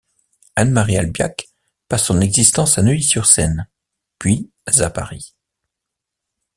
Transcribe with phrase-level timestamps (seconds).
[0.55, 1.45] Anne-Marie Albiach
[1.87, 3.67] passe son existence à Neuilly-sur-Seine,
[4.17, 5.35] puis à Paris.